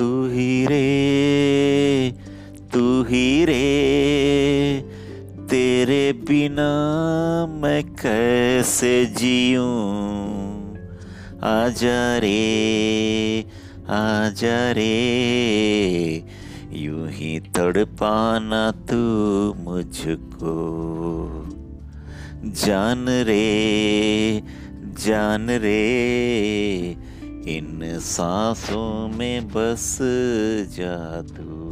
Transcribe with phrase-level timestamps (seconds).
[0.00, 2.14] तू ही रे,
[2.72, 4.84] तू ही रे।
[5.50, 6.70] तेरे बिना
[7.46, 10.60] मैं कैसे जीऊं?
[11.42, 13.44] आजा रे
[13.88, 14.96] आजा रे।
[16.72, 18.96] यूँ ही तड़पाना तू
[19.54, 20.54] मुझको।
[22.44, 24.42] जान रे
[25.06, 27.09] जान रे।
[27.48, 29.98] इन सांसों में बस
[30.78, 31.70] जा तू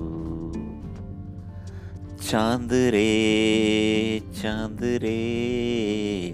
[2.30, 6.30] चाँद रे चाँद रे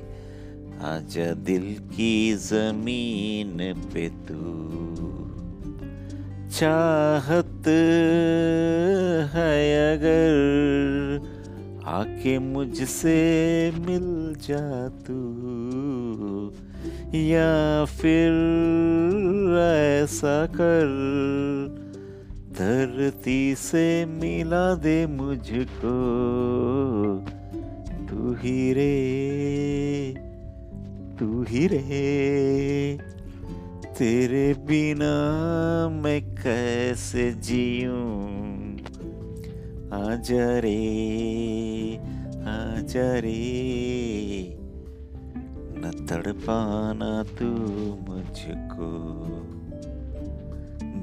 [0.83, 4.45] आजा दिल की ज़मीन पे तू।
[6.51, 7.69] चाहत
[9.35, 10.35] है अगर
[11.85, 15.21] आके मुझसे मिल जा तू।
[17.15, 18.32] या फिर
[20.02, 20.87] ऐसा कर।
[22.51, 25.95] धरती से मिला दे मुझको,
[28.10, 28.95] तू ही रे,
[31.20, 32.98] तू ही रे।
[33.98, 35.15] तेरे बिना
[36.02, 38.24] मैं कैसे जीऊं?
[39.92, 40.80] आजा रे
[42.46, 44.63] आजा रे।
[46.09, 47.47] तड़पाना तू
[48.09, 48.91] मुझको।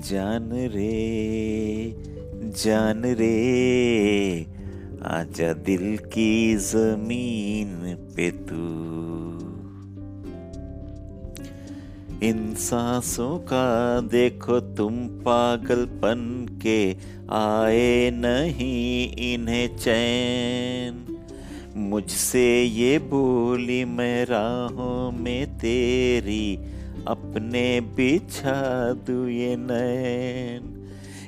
[0.10, 1.02] जान रे
[2.42, 4.46] जान रे,
[5.04, 8.66] आजा दिल की ज़मीन पे तू।
[12.28, 16.92] इन सांसों का देखो तुम पागलपन के,
[17.32, 21.11] आए नहीं इन्हें चैन।
[21.77, 26.55] मुझसे ये बोली, मैं राहों में तेरी
[27.08, 30.77] अपने बिछा दू ये नैन।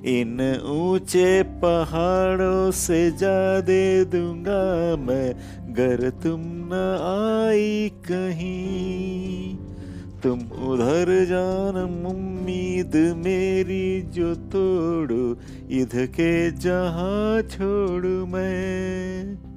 [0.05, 5.33] इन ऊँचे पहाड़ों से जा दे दूँगा मैं,
[5.73, 6.73] गर तुम न
[7.51, 9.57] आई कहीं।
[10.23, 12.95] तुम उधर जान, उम्मीद
[13.25, 15.37] मेरी जो तोड़ो,
[15.69, 19.52] इधर के जहाँ छोड़ू मैं।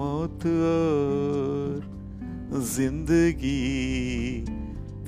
[0.00, 1.80] मौत और
[2.60, 4.44] ज़िंदगी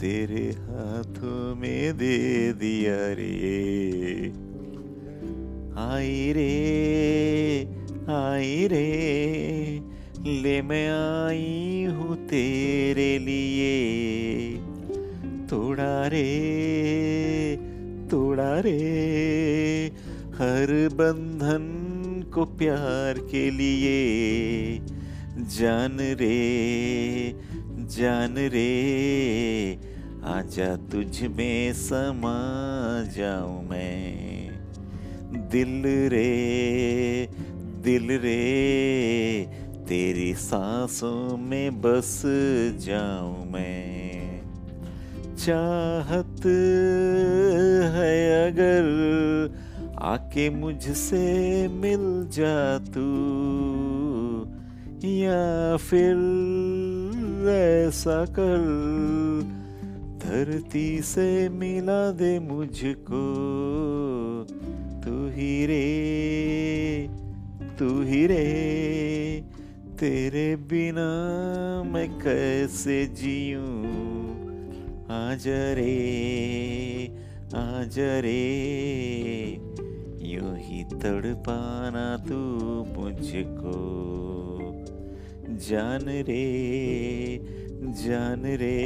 [0.00, 2.18] तेरे हाथों में दे
[2.52, 3.30] दिया रे।
[5.78, 6.52] आई रे
[8.12, 8.90] आई रे,
[10.42, 13.74] ले मैं आई हूँ तेरे लिए।
[15.50, 16.26] तोड़ा रे
[18.10, 18.78] तोड़ा रे,
[20.34, 21.81] हर बंधन
[22.34, 24.78] को प्यार के लिए।
[25.38, 26.38] जान रे
[27.92, 28.72] जान रे,
[30.24, 32.38] आजा तुझ में समा
[33.16, 34.50] जाऊँ मैं।
[35.50, 37.28] दिल रे
[37.84, 38.42] दिल रे,
[39.88, 42.22] तेरी सांसों में बस
[42.78, 44.42] जाऊँ मैं।
[45.36, 46.46] चाहत
[47.96, 48.16] है
[48.50, 48.82] अगर
[50.02, 53.08] आके मुझसे मिल जा तू,
[55.08, 56.16] या फिर
[57.48, 58.58] ऐसा कर।
[60.24, 63.22] धरती से मिला दे मुझको,
[65.04, 67.08] तू ही रे,
[67.78, 69.44] तू ही रे।
[70.00, 71.10] तेरे बिना
[71.82, 73.84] मैं कैसे जीऊं?
[75.10, 75.98] आजा रे
[77.54, 79.61] आजा रे।
[80.32, 82.36] यूँ ही तड़पाना तू
[82.92, 83.74] मुझको।
[85.68, 86.44] जान रे
[88.02, 88.76] जान रे,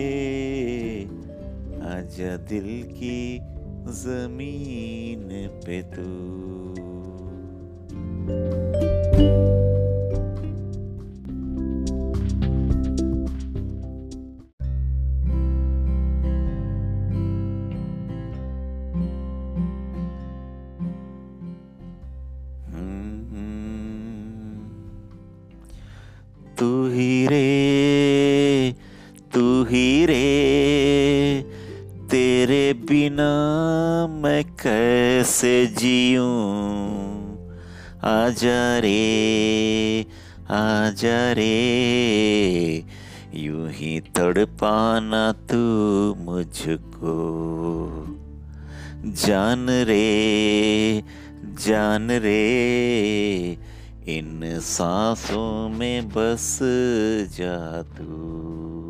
[1.86, 3.18] आजा दिल की
[3.96, 5.28] ज़मीन
[5.66, 6.06] पे तू।
[32.96, 36.88] बिना मैं कैसे जीऊं?
[38.02, 40.06] आजा रे
[40.50, 42.84] आजा रे,
[43.34, 45.56] यूँ ही तड़पाना तू
[46.18, 47.16] मुझको।
[49.06, 51.02] जान रे
[51.44, 52.42] जान रे,
[54.08, 56.58] इन सांसों में बस
[57.38, 58.85] जा तू।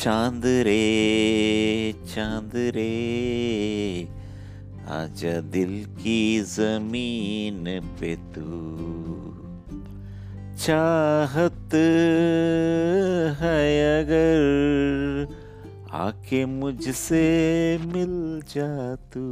[0.00, 2.88] चाँद रे चाँद रे
[4.92, 7.64] आजा दिल की ज़मीन
[8.00, 8.44] पे तू
[10.66, 11.74] चाहत
[13.40, 13.64] है
[14.02, 15.34] अगर
[15.96, 17.24] आके मुझसे
[17.86, 18.14] मिल
[18.48, 19.26] जा तू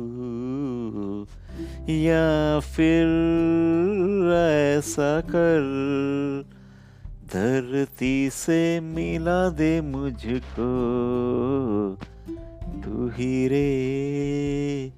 [1.92, 3.06] या फिर
[4.34, 6.53] ऐसा कर
[7.34, 10.68] धरती से मिला दे मुझको।
[12.84, 14.92] तू ही रे,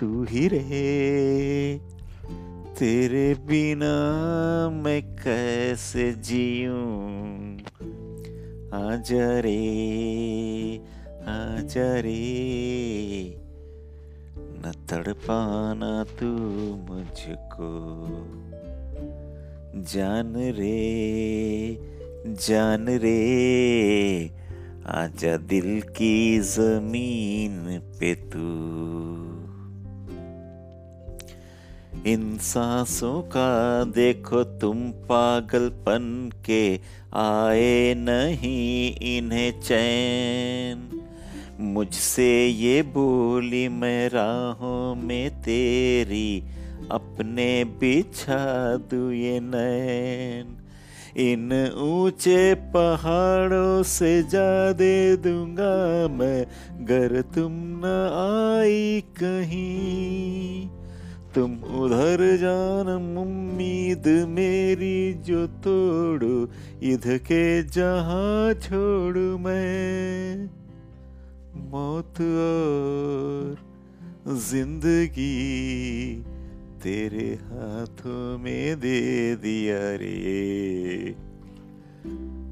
[0.00, 1.80] तू ही रे।
[2.78, 3.94] तेरे बिना
[4.70, 7.58] मैं कैसे जीऊं?
[8.74, 9.66] आजा रे
[11.26, 12.34] आजा रे।
[14.38, 16.26] न तड़पाना तू
[16.76, 17.80] मुझको।
[19.76, 21.78] जान रे
[22.26, 24.30] जान रे,
[24.86, 28.40] आजा दिल की ज़मीन पे तू।
[32.10, 36.80] इन सांसों का देखो तुम पागलपन के,
[37.14, 41.00] आए नहीं इन्हें चैन।
[41.60, 46.42] मुझसे ये बोली, मैं राहों में तेरी
[46.90, 50.56] अपने बिछा दू ये नैन
[51.16, 56.46] इन ऊँचे पहाड़ों से जा दे दूँगा मैं,
[56.86, 57.84] गर तुम न
[58.64, 60.68] आई कहीं।
[61.34, 62.88] तुम उधर जान
[63.18, 66.50] उम्मीद मेरी जो तोड़ो
[66.82, 70.50] इधर के जहाँ छोड़ू मैं।
[71.70, 73.56] मौत और
[74.28, 75.36] ज़िंदगी
[76.82, 81.14] तेरे हाथों में दे दिया रे।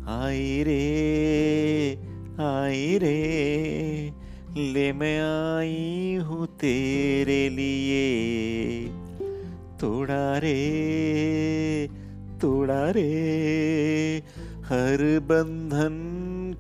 [0.08, 0.84] आई रे
[2.40, 4.12] आई रे,
[4.72, 5.20] ले मैं
[5.56, 8.86] आई हूँ तेरे लिए।
[9.80, 10.58] तोड़ा रे
[12.40, 14.22] तोड़ा रे,
[14.64, 15.96] हर बंधन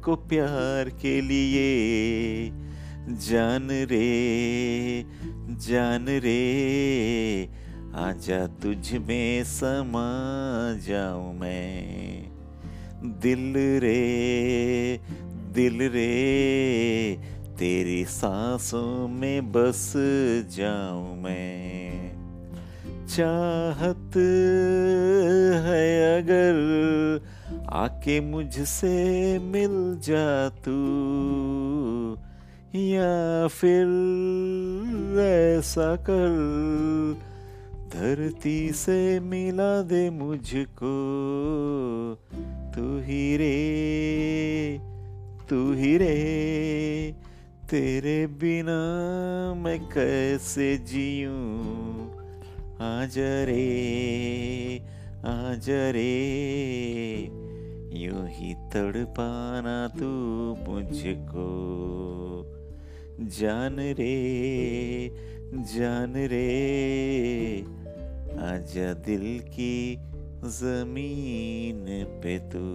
[0.04, 1.68] को प्यार के लिए।
[3.08, 5.04] जान रे
[5.68, 6.38] जान रे
[7.94, 10.08] आजा तुझ में समा
[10.86, 12.28] जाऊँ मैं।
[13.04, 15.00] दिल रे
[15.54, 17.18] दिल रे,
[17.58, 19.92] तेरी सांसों में बस
[20.56, 22.08] जाऊँ मैं।
[23.06, 24.16] चाहत
[25.66, 26.54] है अगर
[27.70, 30.78] आके मुझसे मिल जा तू,
[32.74, 33.86] या फिर
[35.58, 36.28] ऐसा कर
[37.88, 40.94] धरती से मिला दे मुझको।
[42.74, 44.80] तू ही रे,
[45.50, 47.14] तू ही रे।
[47.70, 48.80] तेरे बिना
[49.54, 52.08] मैं कैसे जीऊं?
[52.80, 53.68] आज रे
[55.24, 56.18] आज रे।
[57.92, 60.06] यूँ ही तड़पाना तू
[60.68, 61.48] मुझको।
[63.20, 64.18] जान रे
[65.54, 66.58] जान रे।
[68.38, 69.98] आजा दिल की
[70.44, 71.86] ज़मीन
[72.22, 72.66] पे तू।